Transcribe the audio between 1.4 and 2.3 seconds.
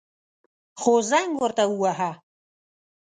ورته وواهه.